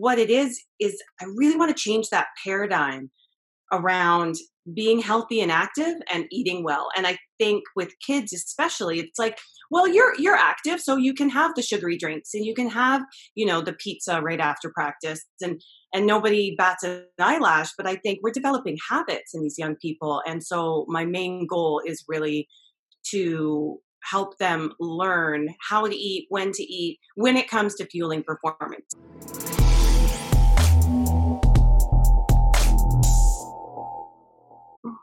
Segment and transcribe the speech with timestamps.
[0.00, 3.10] what it is is I really want to change that paradigm
[3.72, 4.36] around
[4.72, 6.88] being healthy and active and eating well.
[6.96, 9.38] And I think with kids especially, it's like,
[9.70, 13.02] well, you're you're active, so you can have the sugary drinks and you can have,
[13.34, 15.60] you know, the pizza right after practice and
[15.92, 20.22] and nobody bats an eyelash, but I think we're developing habits in these young people.
[20.26, 22.48] And so my main goal is really
[23.10, 28.22] to help them learn how to eat, when to eat, when it comes to fueling
[28.22, 29.53] performance.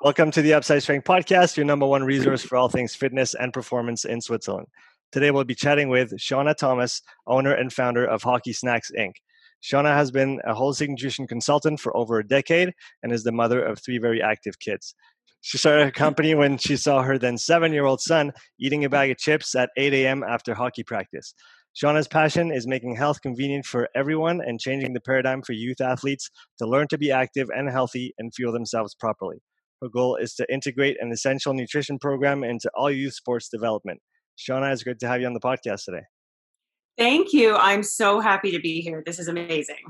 [0.04, 3.54] Welcome to the Upside Strength Podcast, your number one resource for all things fitness and
[3.54, 4.66] performance in Switzerland.
[5.12, 9.12] Today we'll be chatting with Shauna Thomas, owner and founder of Hockey Snacks Inc.
[9.62, 12.74] Shauna has been a holistic nutrition consultant for over a decade
[13.04, 14.96] and is the mother of three very active kids.
[15.42, 18.90] She started her company when she saw her then seven year old son eating a
[18.90, 20.24] bag of chips at 8 a.m.
[20.28, 21.36] after hockey practice.
[21.76, 26.32] Shauna's passion is making health convenient for everyone and changing the paradigm for youth athletes
[26.58, 29.44] to learn to be active and healthy and fuel themselves properly.
[29.82, 34.00] Her goal is to integrate an essential nutrition program into all youth sports development.
[34.38, 36.04] Shauna, it's great to have you on the podcast today.
[36.98, 37.56] Thank you.
[37.56, 39.02] I'm so happy to be here.
[39.06, 39.84] This is amazing.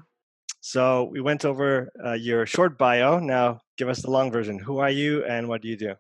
[0.62, 3.20] So, we went over uh, your short bio.
[3.20, 4.60] Now, give us the long version.
[4.60, 5.96] Who are you and what do you do?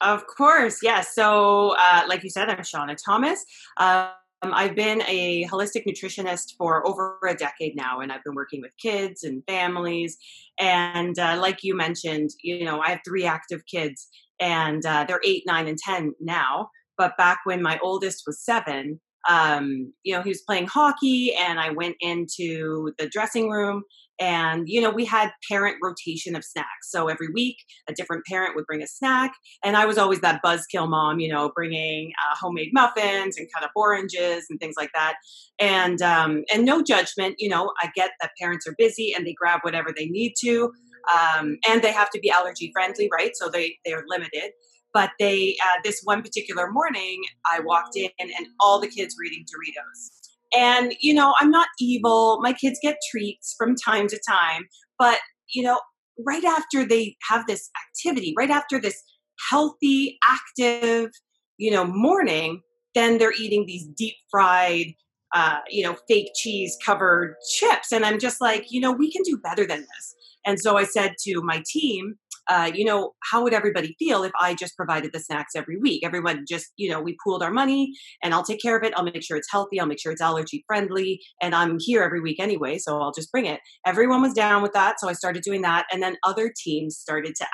[0.00, 1.14] Of course, yes.
[1.14, 3.44] So, uh, like you said, I'm Shauna Thomas.
[3.76, 4.10] Uh,
[4.42, 8.60] um, I've been a holistic nutritionist for over a decade now, and I've been working
[8.60, 10.16] with kids and families.
[10.60, 15.20] And uh, like you mentioned, you know, I have three active kids, and uh, they're
[15.24, 16.70] eight, nine, and 10 now.
[16.96, 21.58] But back when my oldest was seven, um, you know, he was playing hockey, and
[21.58, 23.84] I went into the dressing room
[24.20, 26.90] and, you know, we had parent rotation of snacks.
[26.90, 27.56] So every week,
[27.88, 29.32] a different parent would bring a snack.
[29.62, 33.62] And I was always that buzzkill mom, you know, bringing uh, homemade muffins and cut
[33.62, 35.14] up oranges and things like that.
[35.60, 39.34] And, um, and no judgment, you know, I get that parents are busy and they
[39.34, 40.72] grab whatever they need to.
[41.14, 43.30] Um, and they have to be allergy friendly, right?
[43.34, 44.50] So they, they're limited
[44.94, 49.24] but they uh, this one particular morning i walked in and all the kids were
[49.24, 50.18] eating doritos
[50.54, 52.38] and, you know, I'm not evil.
[52.40, 54.66] My kids get treats from time to time.
[54.98, 55.18] But,
[55.52, 55.80] you know,
[56.24, 59.02] right after they have this activity, right after this
[59.50, 61.10] healthy, active,
[61.58, 62.62] you know, morning,
[62.94, 64.94] then they're eating these deep fried,
[65.34, 67.92] uh, you know, fake cheese covered chips.
[67.92, 70.14] And I'm just like, you know, we can do better than this.
[70.46, 72.16] And so I said to my team,
[72.48, 76.04] uh, you know, how would everybody feel if I just provided the snacks every week?
[76.04, 77.92] Everyone just, you know, we pooled our money
[78.22, 78.92] and I'll take care of it.
[78.96, 79.78] I'll make sure it's healthy.
[79.78, 81.20] I'll make sure it's allergy friendly.
[81.42, 83.60] And I'm here every week anyway, so I'll just bring it.
[83.86, 84.98] Everyone was down with that.
[84.98, 85.86] So I started doing that.
[85.92, 87.46] And then other teams started to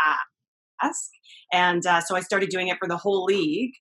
[0.83, 1.11] ask.
[1.53, 3.73] And uh, so I started doing it for the whole league.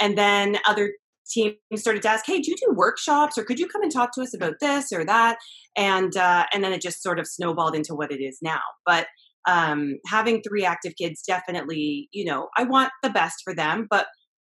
[0.00, 0.92] And then other
[1.28, 4.12] teams started to ask, "Hey, do you do workshops, or could you come and talk
[4.12, 5.38] to us about this or that?"
[5.76, 8.60] And uh, and then it just sort of snowballed into what it is now.
[8.84, 9.06] But
[9.46, 14.06] um, having three active kids definitely, you know, I want the best for them, but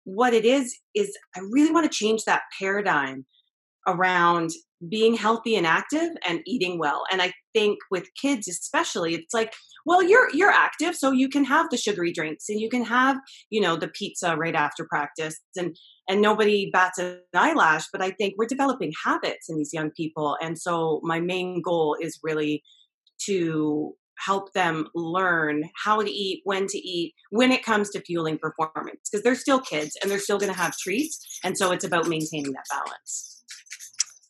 [0.06, 3.26] what it is is I really want to change that paradigm
[3.88, 4.52] around
[4.90, 7.04] being healthy and active and eating well.
[7.12, 9.54] And I think with kids especially, it's like,
[9.86, 13.18] well, you're you're active, so you can have the sugary drinks and you can have,
[13.50, 15.76] you know, the pizza right after practice and
[16.10, 20.38] and nobody bats an eyelash, but I think we're developing habits in these young people.
[20.42, 22.64] And so my main goal is really
[23.26, 28.38] to help them learn how to eat, when to eat, when it comes to fueling
[28.38, 31.40] performance, because they're still kids and they're still going to have treats.
[31.44, 33.44] And so it's about maintaining that balance.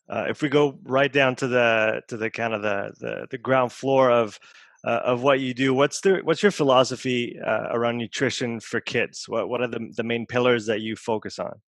[0.08, 3.38] Uh, if we go right down to the to the kind of the the, the
[3.38, 4.40] ground floor of
[4.86, 9.26] uh, of what you do, what's the what's your philosophy uh, around nutrition for kids?
[9.28, 11.60] What what are the the main pillars that you focus on?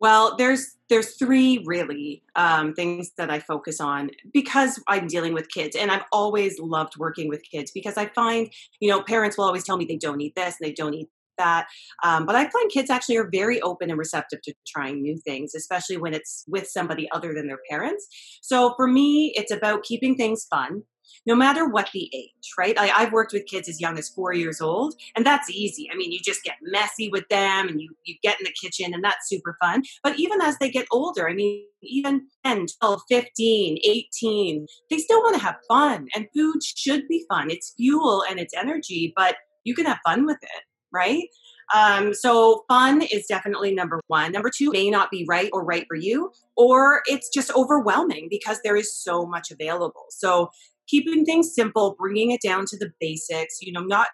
[0.00, 5.48] Well, there's there's three really um, things that I focus on because I'm dealing with
[5.48, 9.46] kids, and I've always loved working with kids because I find you know parents will
[9.46, 11.08] always tell me they don't eat this and they don't eat
[11.38, 11.66] that,
[12.04, 15.54] um, but I find kids actually are very open and receptive to trying new things,
[15.54, 18.06] especially when it's with somebody other than their parents.
[18.42, 20.82] So for me, it's about keeping things fun
[21.26, 22.78] no matter what the age, right?
[22.78, 25.88] I, have worked with kids as young as four years old, and that's easy.
[25.92, 28.94] I mean, you just get messy with them and you, you get in the kitchen,
[28.94, 29.82] and that's super fun.
[30.02, 35.20] But even as they get older, I mean, even 10, 12, 15, 18, they still
[35.20, 37.50] want to have fun, and food should be fun.
[37.50, 40.62] It's fuel and it's energy, but you can have fun with it,
[40.92, 41.28] right?
[41.74, 44.32] Um, so fun is definitely number one.
[44.32, 48.60] Number two may not be right or right for you, or it's just overwhelming because
[48.62, 50.06] there is so much available.
[50.10, 50.50] So
[50.88, 54.08] keeping things simple, bringing it down to the basics, you know, not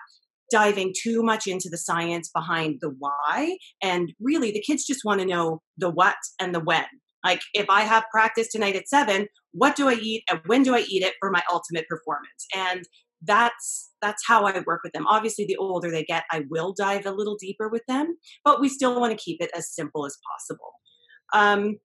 [0.50, 3.56] diving too much into the science behind the why.
[3.82, 6.84] And really, the kids just want to know the what and the when.
[7.24, 10.74] Like, if I have practice tonight at seven, what do I eat and when do
[10.74, 12.46] I eat it for my ultimate performance?
[12.54, 12.84] And
[13.22, 15.06] that's that's how I work with them.
[15.06, 18.68] Obviously, the older they get, I will dive a little deeper with them, but we
[18.68, 20.72] still want to keep it as simple as possible.
[21.32, 21.78] Um,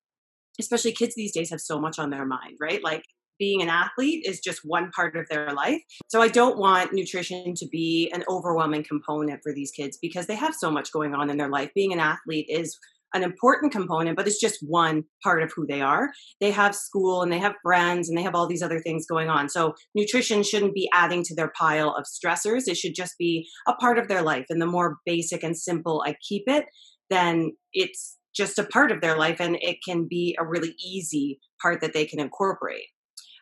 [0.59, 2.83] especially kids these days have so much on their mind, right?
[2.83, 3.03] Like
[3.39, 5.81] being an athlete is just one part of their life.
[6.07, 10.35] So I don't want nutrition to be an overwhelming component for these kids because they
[10.35, 11.71] have so much going on in their life.
[11.75, 12.77] Being an athlete is
[13.13, 16.11] an important component, but it's just one part of who they are.
[16.41, 19.29] They have school and they have friends and they have all these other things going
[19.29, 19.49] on.
[19.49, 22.67] So nutrition shouldn't be adding to their pile of stressors.
[22.67, 24.45] It should just be a part of their life.
[24.49, 26.65] And the more basic and simple I keep it,
[27.09, 31.39] then it's just a part of their life and it can be a really easy
[31.61, 32.85] part that they can incorporate.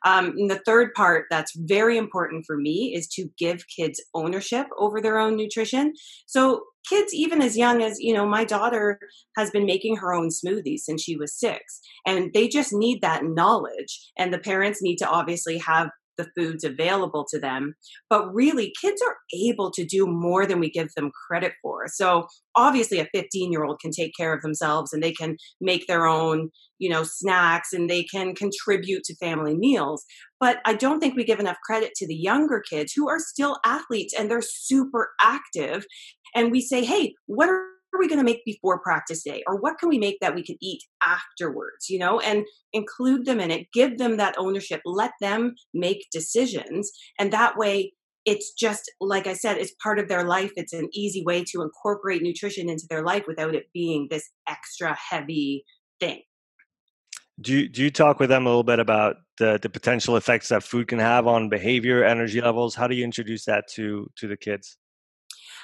[0.05, 4.67] Um, and the third part that's very important for me is to give kids ownership
[4.77, 5.93] over their own nutrition.
[6.27, 8.99] So kids even as young as you know my daughter
[9.35, 13.23] has been making her own smoothies since she was six and they just need that
[13.23, 17.75] knowledge and the parents need to obviously have the foods available to them.
[18.09, 21.87] But really, kids are able to do more than we give them credit for.
[21.87, 25.87] So obviously, a 15 year old can take care of themselves and they can make
[25.87, 30.03] their own, you know, snacks and they can contribute to family meals.
[30.39, 33.57] But I don't think we give enough credit to the younger kids who are still
[33.65, 35.85] athletes and they're super active.
[36.35, 39.43] And we say, hey, what are are we going to make before practice day?
[39.47, 42.19] Or what can we make that we can eat afterwards you know?
[42.19, 46.91] And include them in it give them that ownership let them make decisions.
[47.19, 47.93] And that way
[48.25, 50.51] it's just like i said it's part of their life.
[50.55, 54.95] It's an easy way to incorporate nutrition into their life without it being this extra
[54.95, 55.63] heavy
[55.99, 56.21] thing.
[57.41, 60.47] Do you, do you talk with them a little bit about the, the potential effects
[60.49, 62.75] that food can have on behavior energy levels?
[62.75, 64.77] How do you introduce that to to the kids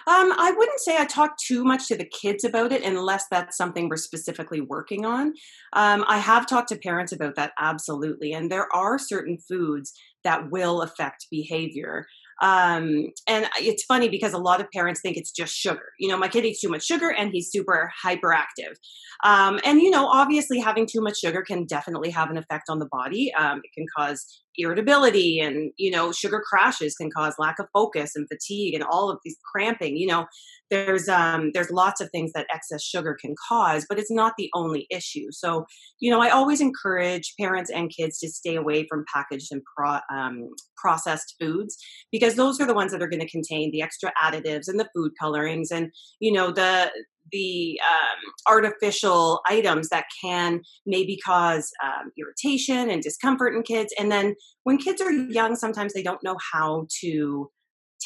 [0.07, 3.57] um, I wouldn't say I talk too much to the kids about it unless that's
[3.57, 5.33] something we're specifically working on.
[5.73, 8.33] Um, I have talked to parents about that, absolutely.
[8.33, 9.93] And there are certain foods
[10.23, 12.05] that will affect behavior.
[12.41, 15.93] Um, and it's funny because a lot of parents think it's just sugar.
[15.99, 18.75] You know, my kid eats too much sugar and he's super hyperactive.
[19.23, 22.79] Um, and, you know, obviously having too much sugar can definitely have an effect on
[22.79, 23.31] the body.
[23.37, 28.11] Um, it can cause irritability and, you know, sugar crashes can cause lack of focus
[28.15, 29.95] and fatigue and all of these cramping.
[29.95, 30.25] You know,
[30.71, 34.49] there's um, there's lots of things that excess sugar can cause, but it's not the
[34.55, 35.27] only issue.
[35.31, 35.65] So,
[35.99, 39.99] you know, I always encourage parents and kids to stay away from packaged and pro,
[40.11, 41.77] um, processed foods
[42.11, 44.89] because those are the ones that are going to contain the extra additives and the
[44.95, 46.91] food colorings and you know the
[47.31, 53.93] the um, artificial items that can maybe cause um, irritation and discomfort in kids.
[53.97, 57.49] And then when kids are young, sometimes they don't know how to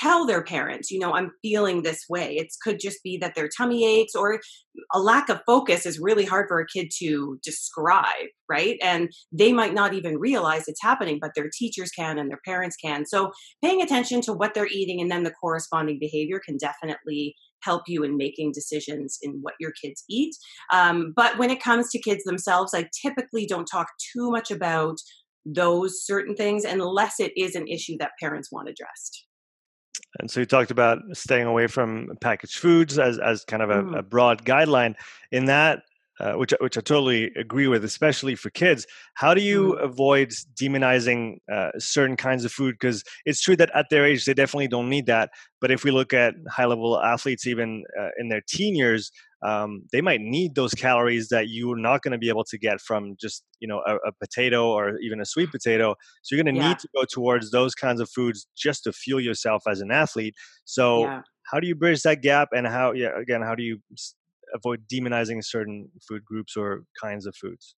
[0.02, 2.36] tell their parents, you know, I'm feeling this way.
[2.36, 4.40] It could just be that their tummy aches or
[4.94, 8.78] a lack of focus is really hard for a kid to describe, right?
[8.82, 12.76] And they might not even realize it's happening, but their teachers can and their parents
[12.76, 13.06] can.
[13.06, 13.32] So
[13.64, 18.04] paying attention to what they're eating and then the corresponding behavior can definitely help you
[18.04, 20.36] in making decisions in what your kids eat.
[20.72, 24.98] Um, but when it comes to kids themselves, I typically don't talk too much about
[25.46, 29.26] those certain things unless it is an issue that parents want addressed.
[30.20, 33.84] And so you talked about staying away from packaged foods as, as kind of a,
[33.84, 34.00] mm.
[34.00, 34.96] a broad guideline.
[35.32, 35.84] In that,
[36.20, 38.88] uh, which which I totally agree with, especially for kids.
[39.16, 39.84] How do you mm.
[39.84, 42.76] avoid demonizing uh, certain kinds of food?
[42.80, 45.32] Because it's true that at their age they definitely don't need that.
[45.60, 49.12] But if we look at high level athletes, even uh, in their teen years,
[49.46, 52.82] um, they might need those calories that you're not going to be able to get
[52.82, 55.96] from just you know a, a potato or even a sweet potato.
[56.24, 56.70] So you're going to yeah.
[56.70, 60.36] need to go towards those kinds of foods just to fuel yourself as an athlete.
[60.66, 61.02] So.
[61.02, 61.22] Yeah.
[61.52, 63.78] How do you bridge that gap, and how, yeah, again, how do you
[64.56, 67.76] avoid demonizing certain food groups or kinds of foods?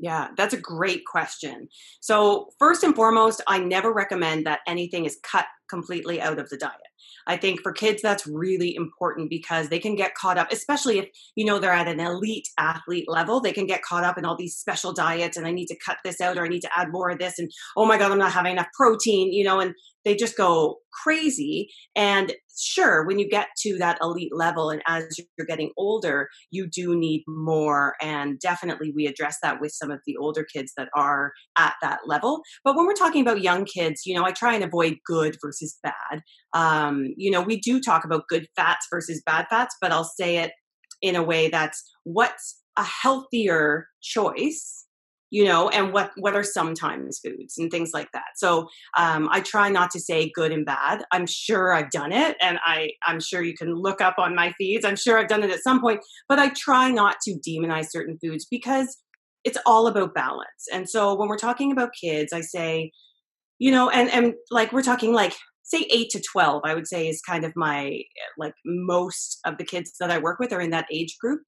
[0.00, 1.68] Yeah, that's a great question.
[2.00, 6.56] So, first and foremost, I never recommend that anything is cut completely out of the
[6.56, 6.74] diet.
[7.26, 11.08] I think for kids that's really important because they can get caught up, especially if
[11.36, 14.36] you know they're at an elite athlete level, they can get caught up in all
[14.36, 16.90] these special diets and I need to cut this out or I need to add
[16.90, 19.74] more of this and oh my god, I'm not having enough protein, you know, and
[20.04, 21.68] they just go crazy.
[21.94, 26.68] And sure, when you get to that elite level and as you're getting older, you
[26.68, 27.94] do need more.
[28.00, 32.00] And definitely we address that with some of the older kids that are at that
[32.06, 32.40] level.
[32.64, 35.59] But when we're talking about young kids, you know, I try and avoid good versus
[35.82, 36.22] bad.
[36.52, 40.38] Um, you know, we do talk about good fats versus bad fats, but I'll say
[40.38, 40.52] it
[41.02, 44.86] in a way that's what's a healthier choice
[45.30, 49.40] you know and what what are sometimes foods and things like that so um, i
[49.40, 53.20] try not to say good and bad i'm sure i've done it and i i'm
[53.20, 55.80] sure you can look up on my feeds i'm sure i've done it at some
[55.80, 58.98] point but i try not to demonize certain foods because
[59.44, 60.66] it's all about balance.
[60.72, 62.92] And so when we're talking about kids, I say,
[63.58, 65.34] you know, and and like we're talking like
[65.70, 68.02] say 8 to 12 i would say is kind of my
[68.38, 71.42] like most of the kids that i work with are in that age group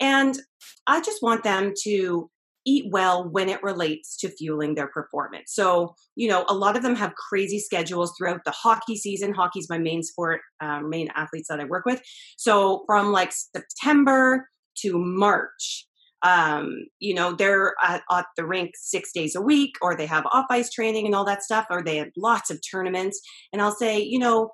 [0.00, 0.38] and
[0.86, 2.30] i just want them to
[2.66, 5.52] eat well when it relates to fueling their performance.
[5.54, 9.32] So, you know, a lot of them have crazy schedules throughout the hockey season.
[9.32, 12.02] Hockey's my main sport, um, main athletes that I work with.
[12.36, 15.86] So, from like September to March,
[16.26, 20.26] um, you know, they're at, at, the rink six days a week, or they have
[20.32, 23.20] off ice training and all that stuff, or they have lots of tournaments.
[23.52, 24.50] And I'll say, you know,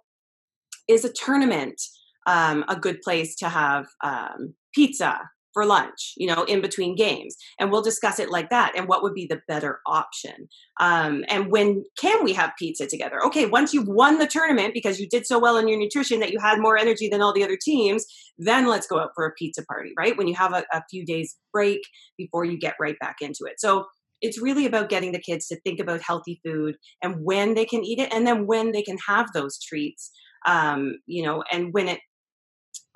[0.87, 1.81] is a tournament
[2.27, 5.19] um, a good place to have um, pizza
[5.53, 7.37] for lunch, you know, in between games.
[7.59, 10.49] And we'll discuss it like that and what would be the better option.
[10.81, 13.25] Um, and when can we have pizza together?
[13.27, 16.33] Okay, once you've won the tournament because you did so well in your nutrition that
[16.33, 18.05] you had more energy than all the other teams,
[18.39, 20.17] then let's go out for a pizza party, right?
[20.17, 21.81] When you have a, a few days break
[22.17, 23.59] before you get right back into it.
[23.59, 23.87] So
[24.23, 27.85] it's really about getting the kids to think about healthy food and when they can
[27.85, 30.11] eat it and then when they can have those treats
[30.47, 31.99] um, you know and when it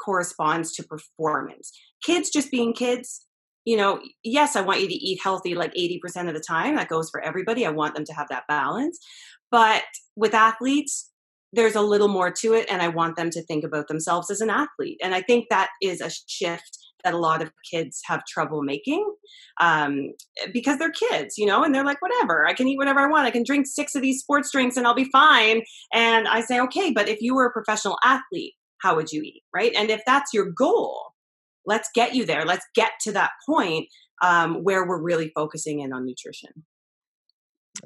[0.04, 1.72] corresponds to performance.
[2.02, 3.26] Kids just being kids,
[3.64, 6.76] you know, yes, I want you to eat healthy like 80% of the time.
[6.76, 7.66] That goes for everybody.
[7.66, 8.98] I want them to have that balance.
[9.50, 9.84] But
[10.14, 11.10] with athletes,
[11.52, 14.40] there's a little more to it, and I want them to think about themselves as
[14.40, 14.98] an athlete.
[15.02, 19.08] And I think that is a shift that a lot of kids have trouble making
[19.60, 20.12] um,
[20.52, 23.26] because they're kids, you know, and they're like, whatever, I can eat whatever I want.
[23.26, 25.62] I can drink six of these sports drinks and I'll be fine.
[25.94, 29.42] And I say, okay, but if you were a professional athlete, how would you eat
[29.54, 29.72] right?
[29.76, 31.12] And if that's your goal
[31.66, 32.44] let's get you there.
[32.44, 33.88] Let's get to that point
[34.22, 36.50] um, where we're really focusing in on nutrition.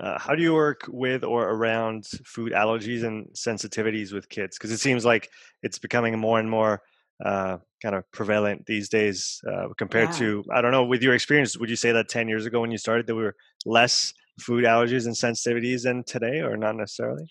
[0.00, 4.56] Uh, how do you work with or around food allergies and sensitivities with kids?
[4.56, 5.28] Because it seems like
[5.64, 6.82] it's becoming more and more
[7.24, 10.16] uh, kind of prevalent these days uh, compared yeah.
[10.16, 12.70] to i don't know with your experience would you say that 10 years ago when
[12.70, 13.34] you started there were
[13.66, 17.26] less food allergies and sensitivities than today or not necessarily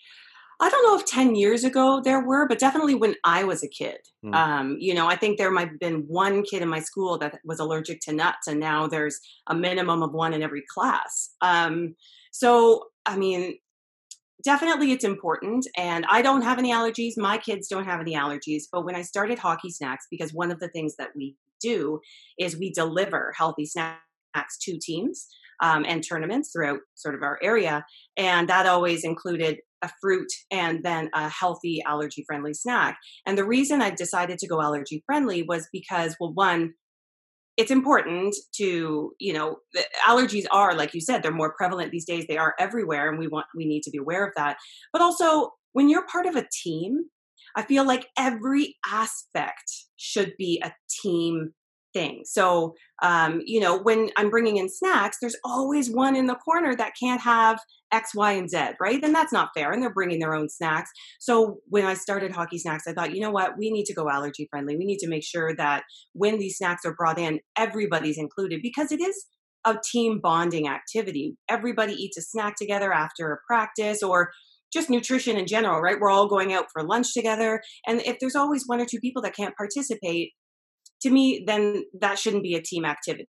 [0.60, 3.68] I don't know if 10 years ago there were, but definitely when I was a
[3.68, 3.98] kid.
[4.24, 4.34] Mm.
[4.34, 7.38] Um, you know, I think there might have been one kid in my school that
[7.44, 11.30] was allergic to nuts, and now there's a minimum of one in every class.
[11.40, 11.94] Um,
[12.30, 13.56] so, I mean,
[14.44, 15.66] definitely it's important.
[15.76, 17.14] And I don't have any allergies.
[17.16, 18.64] My kids don't have any allergies.
[18.70, 22.00] But when I started Hockey Snacks, because one of the things that we do
[22.38, 25.26] is we deliver healthy snacks to teams.
[25.62, 27.84] Um, and tournaments throughout sort of our area.
[28.16, 32.98] And that always included a fruit and then a healthy allergy friendly snack.
[33.26, 36.74] And the reason I decided to go allergy friendly was because, well, one,
[37.56, 39.56] it's important to you know
[40.08, 43.28] allergies are like you said they're more prevalent these days they are everywhere and we
[43.28, 44.56] want we need to be aware of that
[44.92, 47.04] but also when you're part of a team
[47.56, 50.72] i feel like every aspect should be a
[51.02, 51.52] team
[51.92, 52.22] thing.
[52.24, 56.74] So, um, you know, when I'm bringing in snacks, there's always one in the corner
[56.76, 57.58] that can't have
[57.92, 59.00] X, Y, and Z, right?
[59.00, 59.72] Then that's not fair.
[59.72, 60.90] And they're bringing their own snacks.
[61.18, 63.58] So when I started Hockey Snacks, I thought, you know what?
[63.58, 64.76] We need to go allergy friendly.
[64.76, 65.82] We need to make sure that
[66.12, 69.26] when these snacks are brought in, everybody's included because it is
[69.66, 71.36] a team bonding activity.
[71.48, 74.30] Everybody eats a snack together after a practice or
[74.72, 75.98] just nutrition in general, right?
[76.00, 77.60] We're all going out for lunch together.
[77.86, 80.30] And if there's always one or two people that can't participate,
[81.02, 83.28] to me, then that shouldn't be a team activity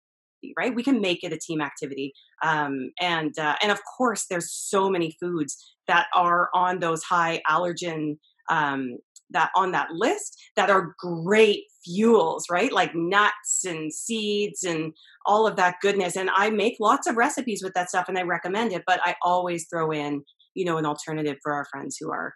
[0.57, 0.73] right?
[0.73, 2.13] We can make it a team activity
[2.43, 7.41] um, and uh, and of course there's so many foods that are on those high
[7.49, 8.17] allergen
[8.49, 8.97] um,
[9.29, 12.71] that on that list that are great fuels right?
[12.71, 14.93] Like nuts and seeds and
[15.25, 18.23] all of that goodness and i make lots of recipes with that stuff and i
[18.23, 20.23] recommend it but i always throw in
[20.55, 22.33] you know an alternative for our friends who are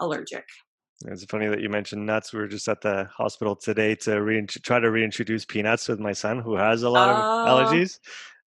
[0.00, 0.44] allergic
[1.06, 2.32] it's funny that you mentioned nuts.
[2.32, 6.12] We were just at the hospital today to re- try to reintroduce peanuts with my
[6.12, 7.98] son, who has a lot of oh, allergies.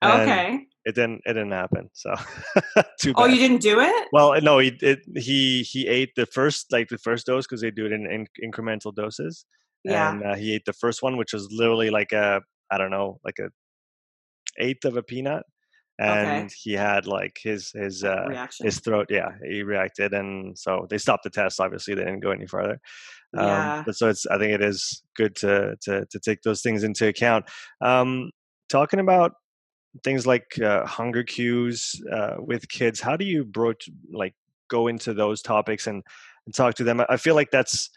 [0.04, 0.68] Okay.
[0.84, 1.22] It didn't.
[1.26, 1.90] It didn't happen.
[1.94, 2.14] So
[3.00, 3.22] too bad.
[3.22, 4.08] Oh, you didn't do it?
[4.12, 4.58] Well, no.
[4.60, 7.92] He it, he he ate the first like the first dose because they do it
[7.92, 9.46] in, in, incremental doses.
[9.84, 10.12] Yeah.
[10.12, 12.42] And uh, he ate the first one, which was literally like a
[12.72, 13.50] I don't know like a
[14.58, 15.44] eighth of a peanut
[16.02, 16.56] and okay.
[16.64, 18.66] he had like his his uh Reaction.
[18.66, 22.32] his throat yeah he reacted and so they stopped the test obviously they didn't go
[22.32, 22.80] any further
[23.38, 23.84] um, yeah.
[23.86, 27.08] but so it's i think it is good to to to take those things into
[27.08, 27.46] account
[27.82, 28.32] um
[28.70, 29.34] talking about
[30.04, 34.34] things like uh, hunger cues uh, with kids how do you broach like
[34.70, 36.02] go into those topics and,
[36.46, 37.90] and talk to them i feel like that's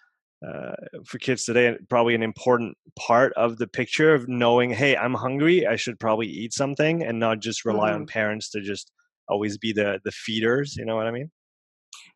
[0.45, 0.75] uh,
[1.07, 5.67] for kids today probably an important part of the picture of knowing hey i'm hungry
[5.67, 8.03] i should probably eat something and not just rely mm-hmm.
[8.03, 8.91] on parents to just
[9.29, 11.31] always be the the feeders you know what i mean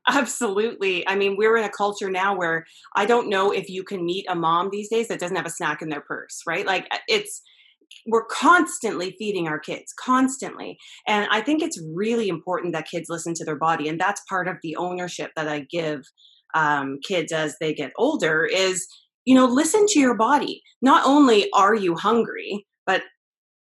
[0.09, 2.65] absolutely i mean we're in a culture now where
[2.97, 5.51] i don't know if you can meet a mom these days that doesn't have a
[5.51, 7.43] snack in their purse right like uh, it's
[8.07, 13.35] we're constantly feeding our kids constantly and i think it's really important that kids listen
[13.35, 16.03] to their body and that's part of the ownership that i give
[16.55, 18.87] um, kids as they get older is
[19.25, 20.63] you know listen to your body.
[20.83, 23.03] Not only are you hungry but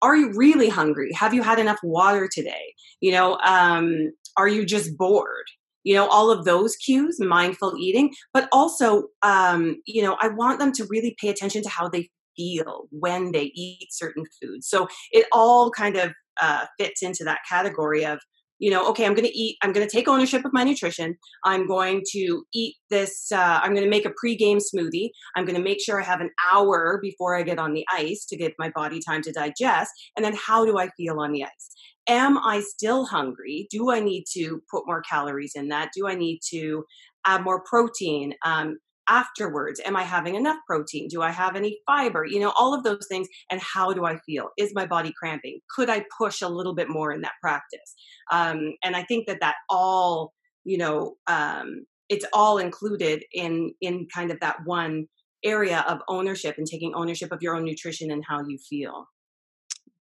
[0.02, 1.12] are you really hungry?
[1.14, 2.74] Have you had enough water today?
[3.00, 5.46] You know um, are you just bored?
[5.84, 10.58] You know all of those cues mindful eating but also um, you know i want
[10.58, 14.68] them to really pay attention to how they feel when they eat certain foods.
[14.68, 18.18] So it all kind of uh, fits into that category of
[18.60, 21.16] you know okay i'm going to eat i'm going to take ownership of my nutrition
[21.44, 25.56] i'm going to eat this uh, i'm going to make a pre-game smoothie i'm going
[25.56, 28.52] to make sure i have an hour before i get on the ice to give
[28.58, 31.70] my body time to digest and then how do i feel on the ice
[32.08, 33.68] am I still hungry?
[33.70, 35.90] Do I need to put more calories in that?
[35.94, 36.84] Do I need to
[37.24, 38.34] add more protein?
[38.44, 38.78] Um,
[39.10, 41.08] afterwards am i having enough protein?
[41.08, 42.24] Do i have any fiber?
[42.24, 44.50] You know all of those things and how do i feel?
[44.56, 45.60] Is my body cramping?
[45.76, 47.94] Could i push a little bit more in that practice?
[48.30, 50.32] Um, and i think that that all
[50.64, 55.06] you know um, it's all included in in kind of that one
[55.44, 59.06] area of ownership and taking ownership of your own nutrition and how you feel.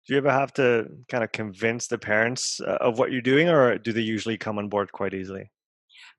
[0.08, 3.50] Do you ever have to kind of convince the parents uh, of what you're doing,
[3.50, 5.52] or do they usually come on board quite easily?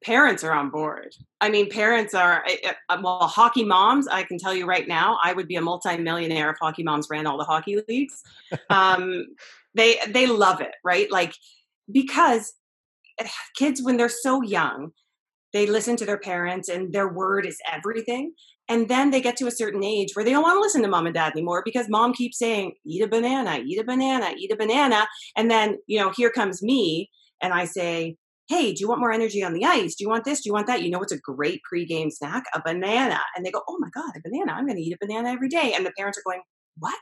[0.04, 1.14] Parents are on board.
[1.40, 2.44] I mean, parents are,
[2.88, 6.50] uh, well, hockey moms, I can tell you right now, I would be a multimillionaire
[6.50, 8.22] if hockey moms ran all the hockey leagues.
[8.70, 9.26] um,
[9.74, 11.10] they, they love it, right?
[11.10, 11.34] Like,
[11.90, 12.54] because
[13.18, 14.92] eh, kids, when they're so young,
[15.52, 18.34] they listen to their parents and their word is everything.
[18.68, 20.88] And then they get to a certain age where they don't want to listen to
[20.88, 24.52] mom and dad anymore because mom keeps saying, eat a banana, eat a banana, eat
[24.52, 25.08] a banana.
[25.36, 28.16] And then, you know, here comes me and I say,
[28.48, 29.94] hey, do you want more energy on the ice?
[29.94, 30.40] Do you want this?
[30.40, 30.82] Do you want that?
[30.82, 33.20] You know, it's a great pregame snack, a banana.
[33.36, 34.52] And they go, oh my God, a banana.
[34.52, 35.74] I'm going to eat a banana every day.
[35.76, 36.40] And the parents are going,
[36.78, 36.94] what?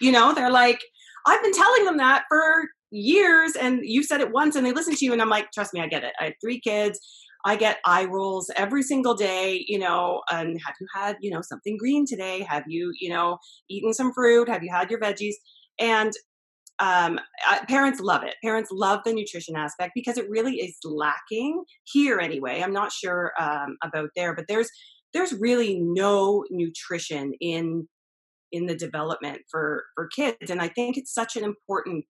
[0.00, 0.80] You know, they're like,
[1.26, 4.94] I've been telling them that for years and you said it once and they listen
[4.94, 5.12] to you.
[5.12, 6.12] And I'm like, trust me, I get it.
[6.20, 7.00] I have three kids.
[7.44, 11.40] I get eye rolls every single day, you know, and have you had, you know,
[11.40, 12.46] something green today?
[12.48, 14.48] Have you, you know, eaten some fruit?
[14.48, 15.34] Have you had your veggies?
[15.78, 16.12] And
[16.80, 17.18] um,
[17.68, 18.36] parents love it.
[18.42, 22.62] Parents love the nutrition aspect because it really is lacking here anyway.
[22.62, 24.70] I'm not sure um, about there, but there's
[25.12, 27.88] there's really no nutrition in
[28.52, 32.04] in the development for for kids, and I think it's such an important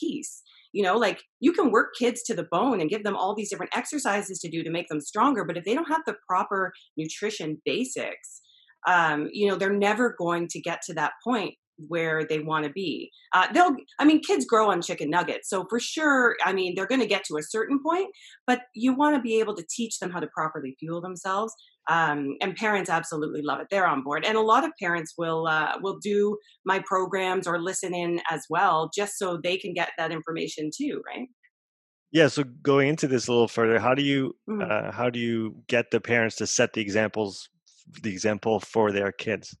[0.00, 0.42] piece
[0.72, 3.50] you know like you can work kids to the bone and give them all these
[3.50, 6.72] different exercises to do to make them stronger but if they don't have the proper
[6.96, 8.40] nutrition basics
[8.86, 11.54] um, you know they're never going to get to that point
[11.86, 15.64] where they want to be uh, they'll i mean kids grow on chicken nuggets so
[15.70, 18.08] for sure i mean they're going to get to a certain point
[18.46, 21.54] but you want to be able to teach them how to properly fuel themselves
[21.88, 23.68] um, and parents absolutely love it.
[23.70, 26.36] They're on board, and a lot of parents will uh, will do
[26.66, 31.02] my programs or listen in as well, just so they can get that information too,
[31.06, 31.28] right?
[32.12, 32.28] Yeah.
[32.28, 34.62] So going into this a little further, how do you mm-hmm.
[34.70, 37.48] uh, how do you get the parents to set the examples
[38.02, 39.56] the example for their kids?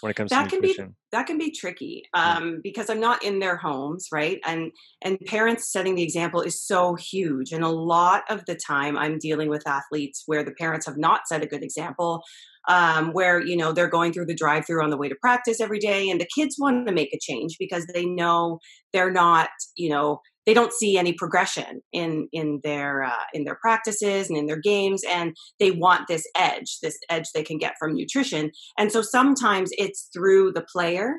[0.00, 0.84] When it comes that to nutrition?
[0.84, 4.70] can be that can be tricky um, because i'm not in their homes right and
[5.02, 9.18] and parents setting the example is so huge and a lot of the time i'm
[9.18, 12.22] dealing with athletes where the parents have not set a good example
[12.68, 15.60] um, where you know they're going through the drive through on the way to practice
[15.60, 18.58] every day and the kids want to make a change because they know
[18.92, 23.58] they're not you know they don't see any progression in in their uh, in their
[23.60, 27.74] practices and in their games and they want this edge this edge they can get
[27.78, 28.50] from nutrition.
[28.78, 31.16] And so sometimes it's through the player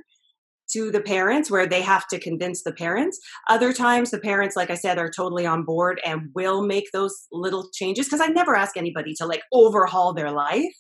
[0.74, 3.20] to the parents where they have to convince the parents.
[3.50, 7.28] Other times, the parents, like I said, are totally on board and will make those
[7.32, 10.74] little changes because I never ask anybody to like overhaul their life.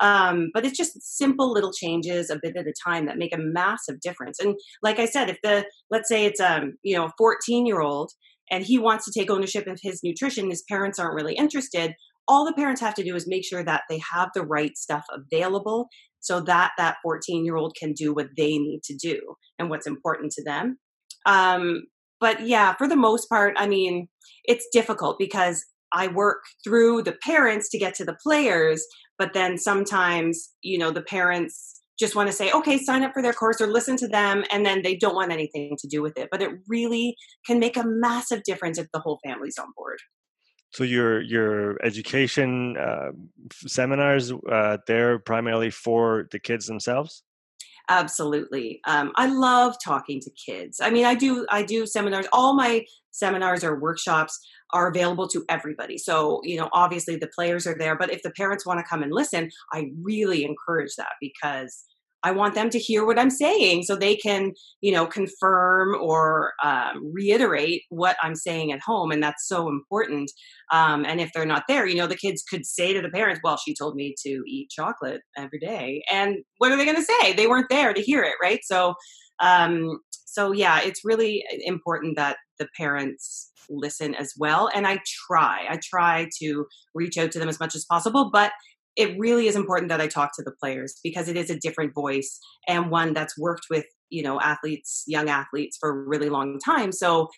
[0.00, 3.38] Um, but it's just simple little changes a bit at a time that make a
[3.40, 4.38] massive difference.
[4.38, 7.80] And like I said, if the let's say it's um you know a 14 year
[7.80, 8.12] old
[8.50, 11.94] and he wants to take ownership of his nutrition, his parents aren't really interested.
[12.26, 15.04] All the parents have to do is make sure that they have the right stuff
[15.10, 15.88] available
[16.20, 19.20] so that that 14 year old can do what they need to do
[19.58, 20.78] and what's important to them.
[21.26, 21.84] Um,
[22.20, 24.08] but yeah, for the most part, I mean,
[24.44, 28.84] it's difficult because I work through the parents to get to the players,
[29.18, 33.22] but then sometimes, you know, the parents just want to say, okay, sign up for
[33.22, 36.16] their course or listen to them, and then they don't want anything to do with
[36.16, 36.28] it.
[36.30, 39.98] But it really can make a massive difference if the whole family's on board.
[40.70, 43.12] So your your education uh,
[43.50, 47.22] seminars, uh, they're primarily for the kids themselves.
[47.88, 50.78] Absolutely, um, I love talking to kids.
[50.82, 52.26] I mean, I do I do seminars.
[52.32, 54.38] All my seminars or workshops
[54.72, 55.98] are available to everybody.
[55.98, 59.02] So, you know, obviously the players are there, but if the parents want to come
[59.02, 61.84] and listen, I really encourage that because
[62.24, 66.52] I want them to hear what I'm saying so they can, you know, confirm or
[66.64, 69.12] um, reiterate what I'm saying at home.
[69.12, 70.30] And that's so important.
[70.72, 73.40] Um, and if they're not there, you know, the kids could say to the parents,
[73.44, 76.02] well, she told me to eat chocolate every day.
[76.10, 77.32] And what are they going to say?
[77.32, 78.60] They weren't there to hear it, right?
[78.64, 78.94] So,
[79.40, 84.68] um, so yeah, it's really important that the parents listen as well.
[84.74, 88.52] And I try, I try to reach out to them as much as possible, but
[88.98, 91.94] it really is important that I talk to the players because it is a different
[91.94, 96.58] voice and one that's worked with, you know, athletes, young athletes for a really long
[96.62, 96.90] time.
[96.90, 97.28] So,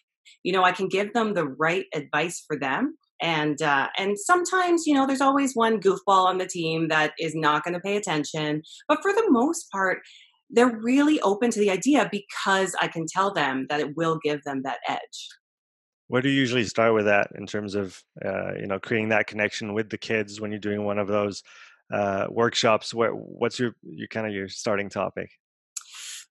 [0.42, 2.96] you know, I can give them the right advice for them.
[3.20, 7.34] And uh, and sometimes, you know, there's always one goofball on the team that is
[7.34, 8.62] not going to pay attention.
[8.88, 9.98] But for the most part,
[10.48, 14.42] they're really open to the idea because I can tell them that it will give
[14.44, 15.28] them that edge.
[16.10, 19.28] Where do you usually start with that in terms of uh, you know creating that
[19.28, 21.44] connection with the kids when you're doing one of those
[21.92, 22.92] uh, workshops?
[22.92, 25.30] Where what's your your kind of your starting topic?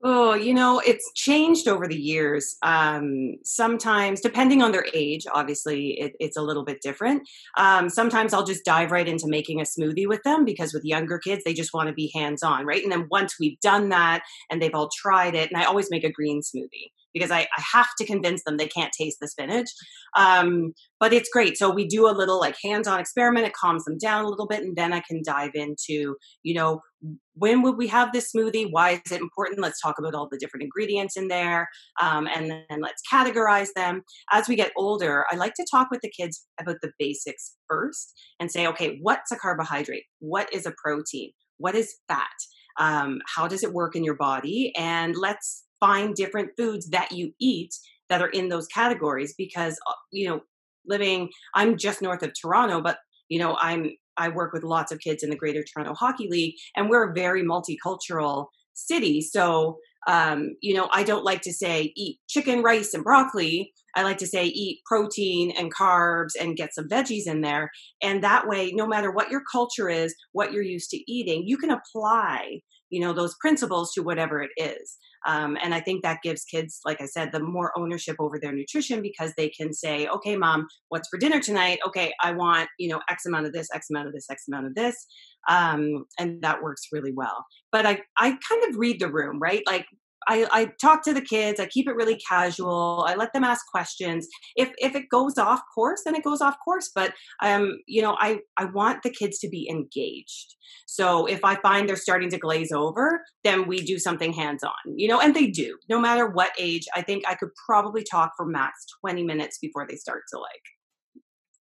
[0.03, 2.57] Oh, you know, it's changed over the years.
[2.61, 7.23] Um, sometimes, depending on their age, obviously, it, it's a little bit different.
[7.57, 11.19] Um, sometimes I'll just dive right into making a smoothie with them because with younger
[11.19, 12.83] kids, they just want to be hands on, right?
[12.83, 16.03] And then once we've done that and they've all tried it, and I always make
[16.03, 19.69] a green smoothie because I, I have to convince them they can't taste the spinach.
[20.15, 21.57] Um, but it's great.
[21.57, 23.47] So we do a little like hands-on experiment.
[23.47, 26.81] It calms them down a little bit, and then I can dive into, you know,
[27.35, 28.67] when would we have this smoothie?
[28.69, 29.61] Why is it important?
[29.61, 31.69] Let's talk about all the different ingredients in there,
[32.01, 34.01] um, and then let's categorize them.
[34.31, 38.13] As we get older, I like to talk with the kids about the basics first
[38.39, 40.03] and say, okay, what's a carbohydrate?
[40.19, 41.31] What is a protein?
[41.57, 42.27] What is fat?
[42.79, 44.73] Um, how does it work in your body?
[44.77, 47.73] And let's find different foods that you eat
[48.09, 50.41] that are in those categories because uh, you know
[50.87, 54.99] living i'm just north of toronto but you know i'm i work with lots of
[54.99, 58.47] kids in the greater toronto hockey league and we're a very multicultural
[58.79, 59.21] city.
[59.21, 63.73] So um, you know i don't like to say eat chicken rice and broccoli.
[63.95, 67.69] I like to say eat protein and carbs and get some veggies in there.
[68.01, 71.57] And that way no matter what your culture is what you're used to eating you
[71.57, 76.21] can apply you know those principles to whatever it is um, and I think that
[76.23, 80.07] gives kids, like I said, the more ownership over their nutrition because they can say,
[80.07, 81.79] okay, mom, what's for dinner tonight?
[81.85, 84.67] Okay, I want, you know, X amount of this, X amount of this, X amount
[84.67, 84.95] of this.
[85.49, 87.45] Um, and that works really well.
[87.71, 89.63] But I, I kind of read the room, right?
[89.65, 89.85] Like
[90.29, 91.59] I, I talk to the kids.
[91.59, 93.03] I keep it really casual.
[93.07, 94.27] I let them ask questions.
[94.55, 96.91] If if it goes off course, then it goes off course.
[96.93, 100.55] But um, you know, I I want the kids to be engaged.
[100.85, 104.93] So if I find they're starting to glaze over, then we do something hands on.
[104.95, 105.77] You know, and they do.
[105.89, 109.87] No matter what age, I think I could probably talk for max twenty minutes before
[109.89, 110.65] they start to like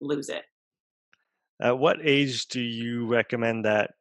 [0.00, 0.44] lose it.
[1.61, 3.92] At what age do you recommend that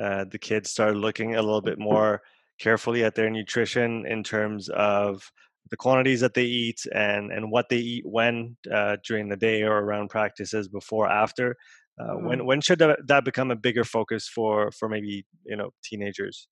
[0.00, 2.22] uh, the kids start looking a little bit more?
[2.58, 5.30] Carefully at their nutrition in terms of
[5.70, 9.62] the quantities that they eat and and what they eat when uh, during the day
[9.62, 11.56] or around practices before after
[12.00, 12.26] uh, mm-hmm.
[12.26, 16.48] when when should that become a bigger focus for for maybe you know teenagers?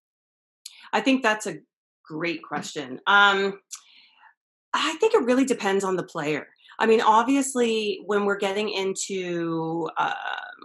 [0.93, 1.59] I think that's a
[2.05, 3.01] great question.
[3.07, 3.61] Um
[4.77, 6.49] i think it really depends on the player.
[6.79, 10.13] I mean obviously when we're getting into uh,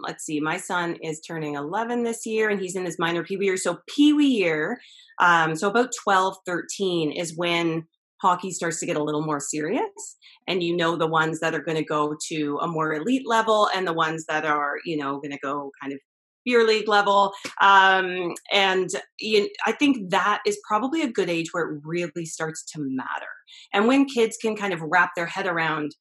[0.02, 3.36] let's see my son is turning 11 this year and he's in his minor pee
[3.36, 3.56] wee year.
[3.56, 4.78] So pee wee year
[5.20, 7.84] um, so about 12, 13 is when
[8.20, 11.62] hockey starts to get a little more serious and you know the ones that are
[11.62, 15.18] going to go to a more elite level and the ones that are you know
[15.20, 15.98] going to go kind of
[16.44, 17.32] beer league level.
[17.60, 22.24] Um, and you know, i think that is probably a good age where it really
[22.24, 23.32] starts to matter.
[23.74, 25.94] And when kids can kind of wrap their head around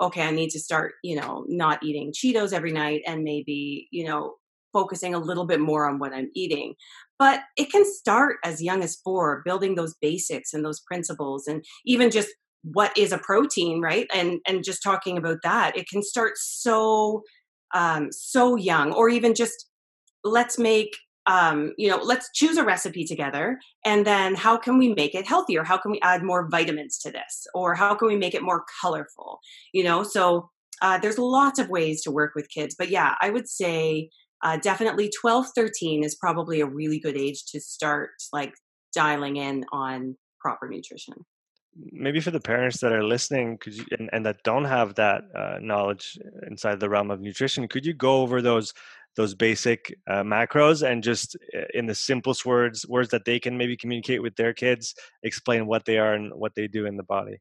[0.00, 4.04] okay i need to start you know not eating cheetos every night and maybe you
[4.04, 4.34] know
[4.72, 6.74] focusing a little bit more on what I'm eating.
[7.18, 11.64] But it can start as young as four, building those basics and those principles, and
[11.84, 12.28] even just
[12.62, 14.06] what is a protein, right?
[14.14, 17.22] And and just talking about that, it can start so
[17.74, 19.68] um, so young, or even just
[20.24, 24.94] let's make um, you know let's choose a recipe together and then how can we
[24.94, 25.64] make it healthier?
[25.64, 27.46] How can we add more vitamins to this?
[27.54, 29.40] Or how can we make it more colorful?
[29.72, 30.50] You know so
[30.82, 34.08] uh, there's lots of ways to work with kids but yeah i would say
[34.42, 38.54] uh, definitely 12 13 is probably a really good age to start like
[38.94, 41.14] dialing in on proper nutrition.
[41.92, 45.22] Maybe for the parents that are listening could you, and, and that don't have that
[45.36, 48.74] uh, knowledge inside the realm of nutrition could you go over those
[49.16, 53.56] those basic uh, macros and just uh, in the simplest words words that they can
[53.56, 57.02] maybe communicate with their kids explain what they are and what they do in the
[57.02, 57.36] body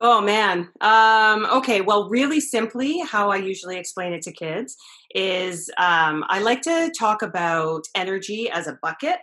[0.00, 0.68] Oh man.
[0.80, 1.80] Um, okay.
[1.80, 4.76] Well, really simply, how I usually explain it to kids
[5.14, 9.18] is um, I like to talk about energy as a bucket.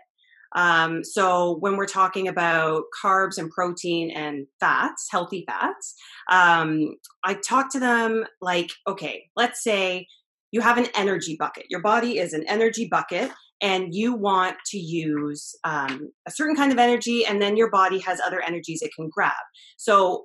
[0.55, 5.95] Um, so when we're talking about carbs and protein and fats, healthy fats,
[6.31, 10.07] um, I talk to them like, okay, let's say
[10.55, 11.65] you have an energy bucket.
[11.69, 13.29] Your body is an energy bucket,
[13.61, 17.99] and you want to use um, a certain kind of energy, and then your body
[17.99, 19.33] has other energies it can grab.
[19.75, 20.23] So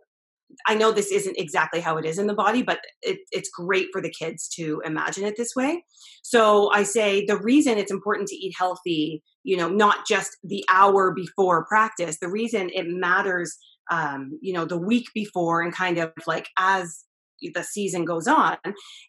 [0.69, 3.89] I know this isn't exactly how it is in the body, but it, it's great
[3.93, 5.85] for the kids to imagine it this way.
[6.23, 10.65] So I say the reason it's important to eat healthy, you know, not just the
[10.71, 13.59] hour before practice, the reason it matters,
[13.91, 17.05] um, you know, the week before and kind of like as
[17.55, 18.59] the season goes on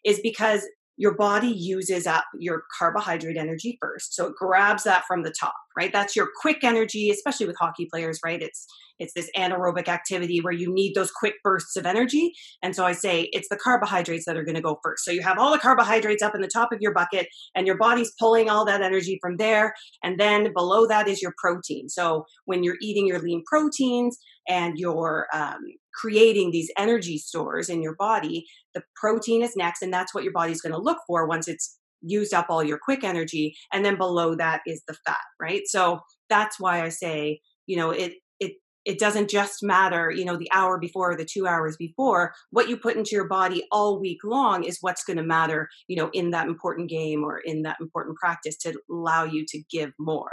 [0.04, 0.66] is because
[1.02, 4.14] your body uses up your carbohydrate energy first.
[4.14, 5.92] So it grabs that from the top right?
[5.92, 8.40] That's your quick energy especially with hockey players right?
[8.40, 8.66] It's
[8.98, 12.32] it's this anaerobic activity where you need those quick bursts of energy.
[12.62, 15.04] And so i say it's the carbohydrates that are going to go first.
[15.04, 17.78] So you have all the carbohydrates up in the top of your bucket and your
[17.78, 19.74] body's pulling all that energy from there.
[20.04, 21.88] And then below that is your protein.
[21.88, 25.58] So when you're eating your lean proteins and you're um,
[25.94, 30.32] creating these energy stores in your body, the protein is next, and that's what your
[30.32, 33.54] body's going to look for once it's used up all your quick energy.
[33.72, 35.62] And then below that is the fat, right?
[35.66, 40.36] So that's why I say, you know, it it it doesn't just matter, you know,
[40.36, 42.34] the hour before or the two hours before.
[42.50, 45.96] What you put into your body all week long is what's going to matter, you
[45.96, 49.92] know, in that important game or in that important practice to allow you to give
[49.98, 50.32] more.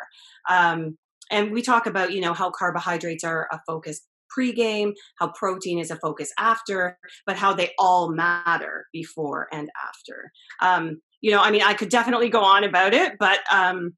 [0.50, 0.98] Um,
[1.32, 4.02] and we talk about you know how carbohydrates are a focus
[4.38, 10.32] pregame, how protein is a focus after, but how they all matter before and after.
[10.62, 13.94] Um, you know, I mean, I could definitely go on about it, but um,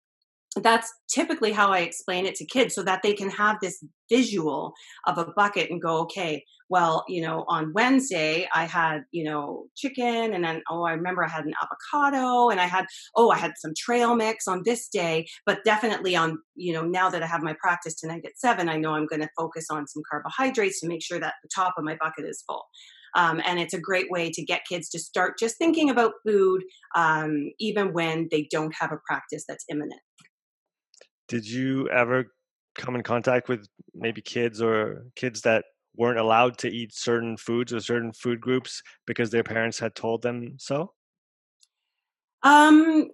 [0.57, 4.73] that's typically how I explain it to kids so that they can have this visual
[5.07, 9.67] of a bucket and go, okay, well, you know, on Wednesday I had, you know,
[9.77, 12.85] chicken and then, oh, I remember I had an avocado and I had,
[13.15, 17.09] oh, I had some trail mix on this day, but definitely on, you know, now
[17.09, 19.87] that I have my practice tonight at seven, I know I'm going to focus on
[19.87, 22.63] some carbohydrates to make sure that the top of my bucket is full.
[23.15, 26.63] Um, and it's a great way to get kids to start just thinking about food,
[26.95, 29.99] um, even when they don't have a practice that's imminent.
[31.31, 32.25] Did you ever
[32.75, 33.65] come in contact with
[33.95, 35.63] maybe kids or kids that
[35.95, 40.23] weren't allowed to eat certain foods or certain food groups because their parents had told
[40.23, 40.91] them so?
[42.43, 43.11] Um,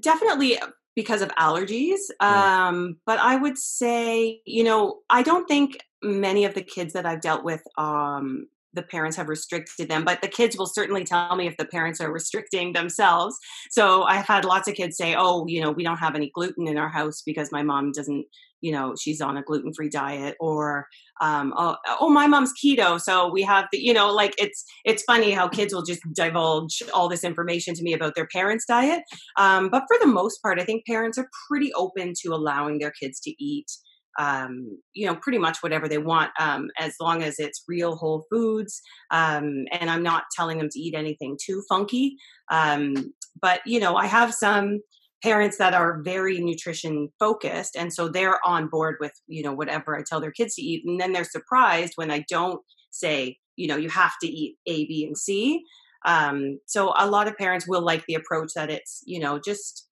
[0.00, 0.58] definitely
[0.96, 2.00] because of allergies.
[2.18, 7.06] Um, but I would say, you know, I don't think many of the kids that
[7.06, 11.36] I've dealt with um, the parents have restricted them, but the kids will certainly tell
[11.36, 13.36] me if the parents are restricting themselves.
[13.70, 16.68] So I've had lots of kids say, "Oh, you know, we don't have any gluten
[16.68, 18.26] in our house because my mom doesn't,
[18.60, 20.86] you know, she's on a gluten-free diet," or
[21.20, 25.02] um, oh, "Oh, my mom's keto, so we have the, you know, like it's it's
[25.04, 29.02] funny how kids will just divulge all this information to me about their parents' diet.
[29.36, 32.92] Um, but for the most part, I think parents are pretty open to allowing their
[32.92, 33.70] kids to eat
[34.18, 38.26] um, you know, pretty much whatever they want, um, as long as it's real whole
[38.30, 38.80] foods.
[39.10, 42.16] Um, and I'm not telling them to eat anything too funky.
[42.50, 44.80] Um, but, you know, I have some
[45.22, 47.76] parents that are very nutrition focused.
[47.76, 50.82] And so they're on board with, you know, whatever I tell their kids to eat.
[50.86, 54.86] And then they're surprised when I don't say, you know, you have to eat A,
[54.86, 55.62] B, and C.
[56.06, 59.86] Um, so a lot of parents will like the approach that it's, you know, just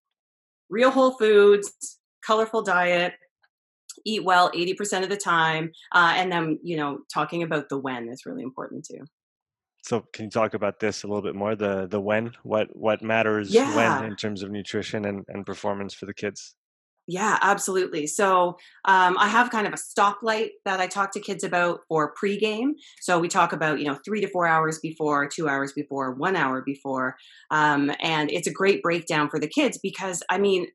[0.70, 3.12] real whole foods, colorful diet,
[4.04, 8.08] eat well 80% of the time uh, and then you know talking about the when
[8.08, 9.04] is really important too
[9.84, 13.02] so can you talk about this a little bit more the the when what what
[13.02, 13.74] matters yeah.
[13.74, 16.54] when in terms of nutrition and, and performance for the kids
[17.10, 18.06] yeah, absolutely.
[18.06, 22.12] So um, I have kind of a stoplight that I talk to kids about for
[22.22, 22.72] pregame.
[23.00, 26.36] So we talk about you know three to four hours before, two hours before, one
[26.36, 27.16] hour before,
[27.50, 30.66] um, and it's a great breakdown for the kids because I mean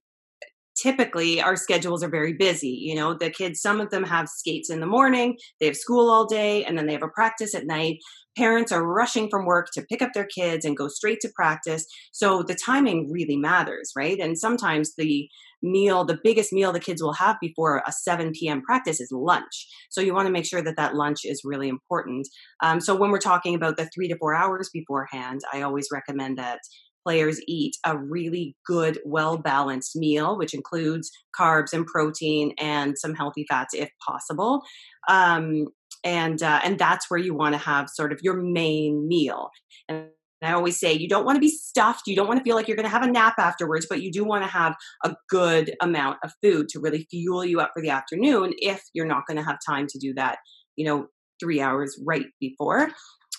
[0.83, 2.77] typically our schedules are very busy.
[2.81, 6.11] You know, the kids, some of them have skates in the morning, they have school
[6.11, 7.99] all day, and then they have a practice at night.
[8.37, 11.85] Parents are rushing from work to pick up their kids and go straight to practice.
[12.11, 14.19] So the timing really matters, right?
[14.19, 15.29] And sometimes the
[15.61, 18.61] meal, the biggest meal the kids will have before a 7 p.m.
[18.61, 19.67] practice is lunch.
[19.89, 22.27] So you want to make sure that that lunch is really important.
[22.61, 26.37] Um, so when we're talking about the three to four hours beforehand, I always recommend
[26.39, 26.59] that
[27.03, 33.13] players eat a really good, well balanced meal, which includes carbs and protein and some
[33.13, 34.61] healthy fats if possible.
[35.09, 35.67] Um,
[36.03, 39.49] and uh, and that's where you want to have sort of your main meal.
[39.87, 40.07] And
[40.41, 42.07] I always say you don't want to be stuffed.
[42.07, 44.11] You don't want to feel like you're going to have a nap afterwards, but you
[44.11, 47.81] do want to have a good amount of food to really fuel you up for
[47.81, 50.39] the afternoon if you're not going to have time to do that,
[50.75, 51.07] you know,
[51.39, 52.89] three hours right before.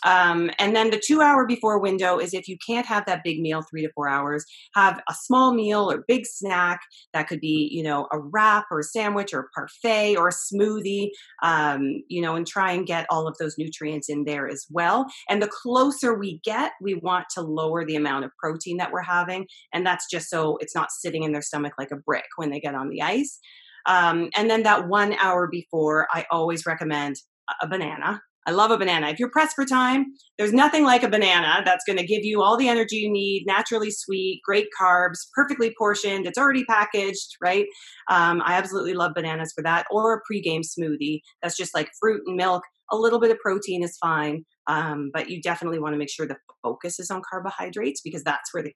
[0.04, 3.40] Um, and then the two hour before window is if you can't have that big
[3.40, 6.80] meal three to four hours, have a small meal or big snack
[7.12, 10.32] that could be, you know, a wrap or a sandwich or a parfait or a
[10.32, 11.08] smoothie,
[11.42, 15.06] um, you know, and try and get all of those nutrients in there as well.
[15.28, 19.02] And the closer we get, we want to lower the amount of protein that we're
[19.02, 19.46] having.
[19.72, 22.60] And that's just so it's not sitting in their stomach like a brick when they
[22.60, 23.38] get on the ice.
[23.86, 27.16] Um, and then that one hour before, I always recommend
[27.60, 29.08] a banana I love a banana.
[29.08, 32.42] If you're pressed for time, there's nothing like a banana that's going to give you
[32.42, 36.26] all the energy you need, naturally sweet, great carbs, perfectly portioned.
[36.26, 37.66] It's already packaged, right?
[38.10, 39.86] Um, I absolutely love bananas for that.
[39.90, 42.62] Or a pregame smoothie that's just like fruit and milk.
[42.90, 46.26] A little bit of protein is fine, um, but you definitely want to make sure
[46.26, 48.74] the focus is on carbohydrates because that's where the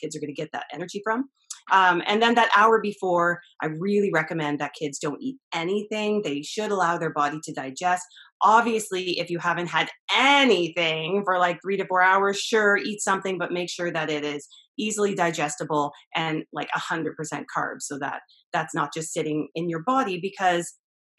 [0.00, 1.28] kids are going to get that energy from.
[1.70, 6.22] Um, and then that hour before, I really recommend that kids don't eat anything.
[6.22, 8.04] They should allow their body to digest.
[8.42, 13.38] Obviously, if you haven't had anything for like three to four hours, sure, eat something,
[13.38, 14.46] but make sure that it is
[14.78, 17.12] easily digestible and like 100%
[17.56, 18.20] carbs so that
[18.52, 20.18] that's not just sitting in your body.
[20.20, 20.74] Because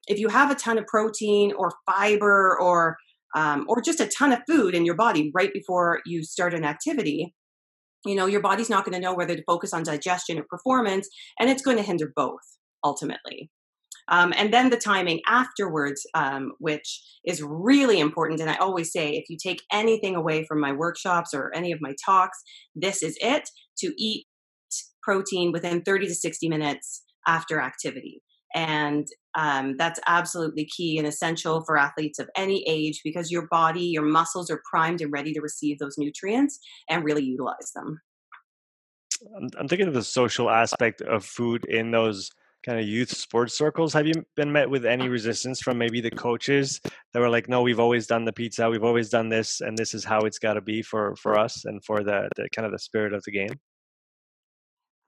[0.07, 2.97] if you have a ton of protein or fiber or
[3.35, 6.65] um, or just a ton of food in your body right before you start an
[6.65, 7.35] activity,
[8.05, 11.07] you know your body's not going to know whether to focus on digestion or performance
[11.39, 13.49] and it's going to hinder both ultimately.
[14.11, 19.11] Um, and then the timing afterwards um, which is really important and i always say
[19.11, 22.39] if you take anything away from my workshops or any of my talks
[22.75, 24.25] this is it to eat
[25.09, 28.21] protein within 30 to 60 minutes after activity.
[28.53, 33.81] And um, that's absolutely key and essential for athletes of any age because your body,
[33.81, 38.01] your muscles are primed and ready to receive those nutrients and really utilize them.
[39.57, 42.31] I'm thinking of the social aspect of food in those
[42.65, 43.93] kind of youth sports circles.
[43.93, 46.81] Have you been met with any resistance from maybe the coaches
[47.13, 49.93] that were like, "No, we've always done the pizza, we've always done this, and this
[49.93, 52.71] is how it's got to be for for us and for the, the kind of
[52.71, 53.59] the spirit of the game"?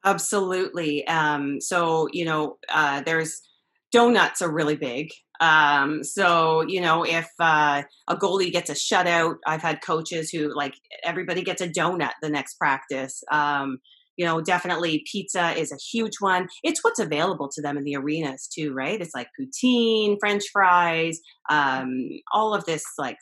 [0.04, 1.06] Absolutely.
[1.08, 3.42] Um, so you know, uh, there's
[3.92, 5.10] donuts are really big.
[5.40, 10.56] Um, so you know, if uh, a goalie gets a shutout, I've had coaches who
[10.56, 13.24] like everybody gets a donut the next practice.
[13.32, 13.80] Um,
[14.18, 16.48] you know, definitely pizza is a huge one.
[16.64, 19.02] It's what's available to them in the arenas too, right?
[19.02, 23.18] It's like poutine, French fries, um, all of this like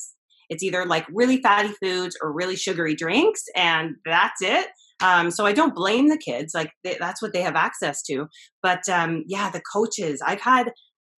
[0.50, 4.68] it's either like really fatty foods or really sugary drinks, and that's it.
[5.02, 8.28] Um, so I don't blame the kids; like they, that's what they have access to.
[8.62, 10.22] But um, yeah, the coaches.
[10.26, 10.72] I've had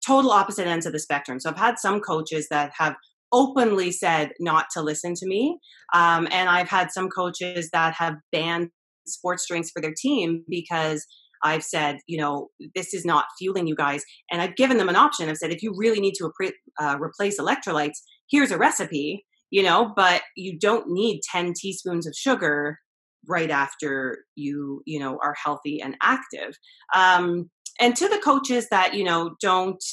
[0.06, 1.40] total opposite ends of the spectrum.
[1.40, 2.96] So I've had some coaches that have
[3.32, 5.60] openly said not to listen to me,
[5.94, 8.70] um, and I've had some coaches that have banned
[9.08, 11.06] sports drinks for their team because
[11.44, 14.04] I've said, you know, this is not fueling you guys.
[14.32, 15.30] And I've given them an option.
[15.30, 16.32] I've said, if you really need to
[16.80, 17.98] uh, replace electrolytes,
[18.30, 22.80] here's a recipe, you know, but you don't need 10 teaspoons of sugar
[23.28, 26.56] right after you you know are healthy and active.
[26.96, 29.84] Um, and to the coaches that you know don't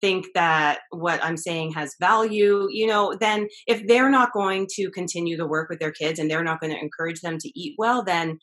[0.00, 4.90] think that what i'm saying has value you know then if they're not going to
[4.90, 7.74] continue to work with their kids and they're not going to encourage them to eat
[7.78, 8.38] well then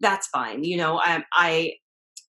[0.00, 1.72] that's fine you know i, I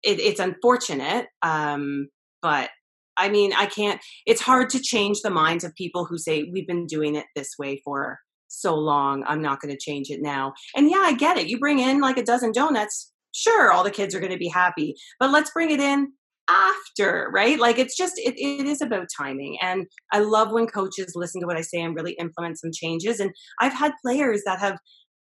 [0.02, 2.08] it, it's unfortunate um,
[2.42, 2.70] but
[3.16, 6.66] i mean i can't it's hard to change the minds of people who say we've
[6.66, 8.18] been doing it this way for
[8.60, 9.24] so long.
[9.26, 10.54] I'm not going to change it now.
[10.76, 11.48] And yeah, I get it.
[11.48, 14.48] You bring in like a dozen donuts, sure, all the kids are going to be
[14.48, 14.94] happy.
[15.18, 16.12] But let's bring it in
[16.48, 17.58] after, right?
[17.58, 19.56] Like it's just, it, it is about timing.
[19.62, 23.20] And I love when coaches listen to what I say and really implement some changes.
[23.20, 24.78] And I've had players that have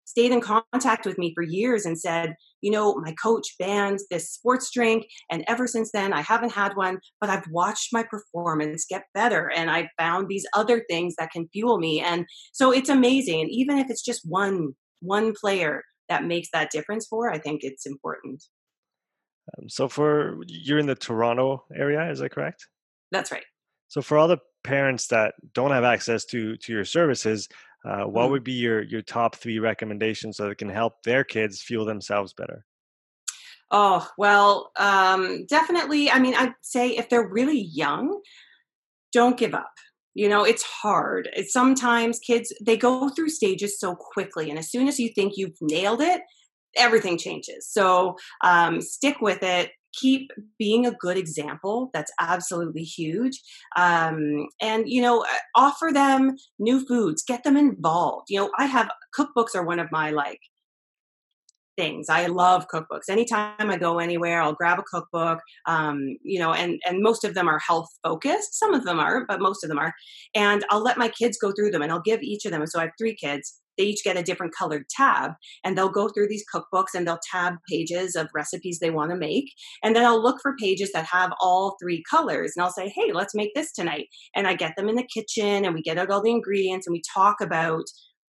[0.05, 4.31] stayed in contact with me for years and said, you know, my coach banned this
[4.31, 5.05] sports drink.
[5.29, 9.51] And ever since then, I haven't had one, but I've watched my performance get better.
[9.51, 11.99] And I found these other things that can fuel me.
[11.99, 13.41] And so it's amazing.
[13.41, 17.61] And even if it's just one, one player that makes that difference for, I think
[17.63, 18.43] it's important.
[19.57, 22.67] Um, so for you're in the Toronto area, is that correct?
[23.11, 23.45] That's right.
[23.87, 27.47] So for all the parents that don't have access to to your services,
[27.85, 28.31] uh, what mm.
[28.31, 32.33] would be your your top three recommendations so that can help their kids fuel themselves
[32.33, 32.65] better?
[33.71, 36.09] Oh well, um, definitely.
[36.09, 38.21] I mean, I'd say if they're really young,
[39.13, 39.71] don't give up.
[40.13, 41.29] You know, it's hard.
[41.33, 45.33] It's sometimes kids they go through stages so quickly, and as soon as you think
[45.35, 46.21] you've nailed it,
[46.75, 47.67] everything changes.
[47.69, 51.89] So um, stick with it keep being a good example.
[51.93, 53.41] That's absolutely huge.
[53.75, 55.25] Um, and, you know,
[55.55, 58.27] offer them new foods, get them involved.
[58.29, 60.39] You know, I have cookbooks are one of my like
[61.77, 62.09] things.
[62.09, 63.09] I love cookbooks.
[63.09, 65.39] Anytime I go anywhere, I'll grab a cookbook.
[65.65, 68.57] Um, you know, and and most of them are health focused.
[68.57, 69.93] Some of them are, but most of them are.
[70.33, 72.65] And I'll let my kids go through them, and I'll give each of them.
[72.67, 73.61] So I have three kids.
[73.77, 75.31] They each get a different colored tab,
[75.63, 79.17] and they'll go through these cookbooks and they'll tab pages of recipes they want to
[79.17, 79.51] make.
[79.83, 83.11] And then I'll look for pages that have all three colors, and I'll say, "Hey,
[83.13, 86.09] let's make this tonight." And I get them in the kitchen, and we get out
[86.09, 87.85] all the ingredients, and we talk about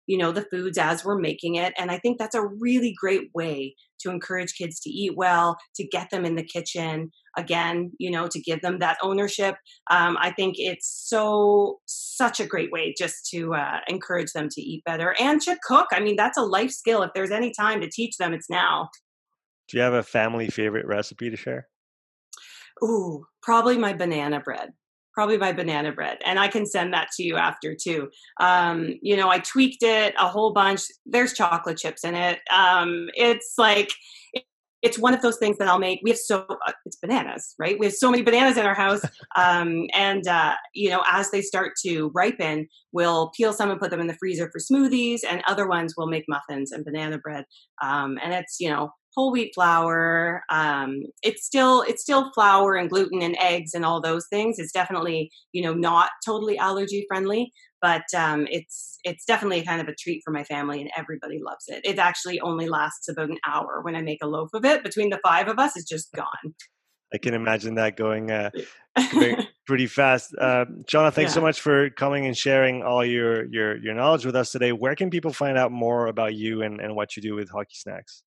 [0.08, 3.30] you know the foods as we're making it and i think that's a really great
[3.34, 8.12] way to encourage kids to eat well to get them in the kitchen again you
[8.12, 9.56] know to give them that ownership
[9.90, 14.62] um, i think it's so such a great way just to uh, encourage them to
[14.62, 17.82] eat better and to cook i mean that's a life skill if there's any time
[17.82, 18.90] to teach them it's now.
[19.70, 21.68] Do you have a family favorite recipe to share?
[22.84, 24.74] Ooh, probably my banana bread
[25.14, 28.10] probably my banana bread and i can send that to you after too.
[28.40, 30.82] Um, you know i tweaked it a whole bunch.
[31.06, 32.40] There's chocolate chips in it.
[32.56, 33.92] Um, it's like
[34.82, 36.00] it's one of those things that i'll make.
[36.04, 37.78] We have so uh, it's bananas right?
[37.80, 39.02] We have so many bananas in our house.
[39.36, 43.90] Um, and uh, you know as they start to ripen we'll peel some and put
[43.90, 47.46] them in the freezer for smoothies and other ones we'll make muffins and banana bread.
[47.82, 50.44] Um, and it's you know whole wheat flour.
[50.50, 54.60] Um, it's still it's still flour and gluten and eggs and all those things.
[54.60, 57.52] It's definitely you know not totally allergy friendly,
[57.82, 61.66] but um, it's it's definitely kind of a treat for my family and everybody loves
[61.68, 61.82] it.
[61.84, 64.84] It actually only lasts about an hour when I make a loaf of it.
[64.84, 66.56] Between the five of us, it's just gone.
[67.14, 68.50] I can imagine that going uh,
[69.68, 70.34] pretty fast.
[70.40, 71.36] Uh, Shauna, thanks yeah.
[71.36, 74.72] so much for coming and sharing all your, your your knowledge with us today.
[74.72, 77.76] Where can people find out more about you and, and what you do with Hockey
[77.76, 78.24] Snacks?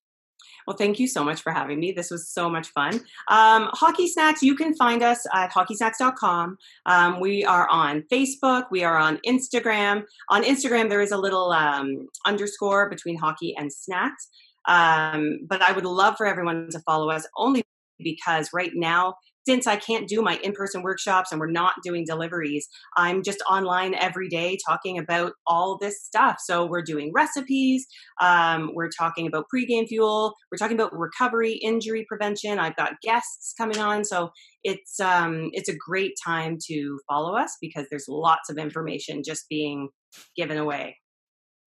[0.67, 1.93] Well, thank you so much for having me.
[1.93, 2.95] This was so much fun.
[3.29, 6.59] Um, Hockey Snacks, you can find us at hockeysnacks.com.
[6.87, 8.65] Um, we are on Facebook.
[8.71, 10.05] We are on Instagram.
[10.31, 14.29] On Instagram, there is a little um, underscore between hockey and snacks.
[14.67, 17.63] Um, but I would love for everyone to follow us only
[17.99, 19.15] because right now
[19.47, 23.43] since I can't do my in person workshops and we're not doing deliveries, I'm just
[23.49, 26.37] online every day talking about all this stuff.
[26.41, 27.87] So we're doing recipes,
[28.21, 32.59] um, we're talking about pregame fuel, we're talking about recovery, injury prevention.
[32.59, 34.31] I've got guests coming on, so
[34.65, 39.49] it's um, it's a great time to follow us because there's lots of information just
[39.49, 39.89] being
[40.37, 40.97] given away.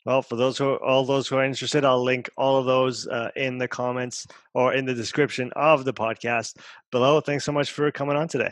[0.10, 3.30] Well, for those who all those who are interested, I'll link all of those uh,
[3.36, 6.58] in the comments or in the description of the podcast
[6.92, 7.22] below.
[7.22, 8.52] Thanks so much for coming on today.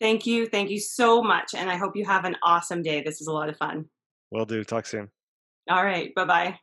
[0.00, 0.46] Thank you.
[0.46, 1.54] Thank you so much.
[1.54, 3.02] And I hope you have an awesome day.
[3.02, 3.90] This is a lot of fun.
[4.30, 4.64] Will do.
[4.64, 5.10] Talk soon.
[5.68, 6.14] All right.
[6.14, 6.58] Bye bye.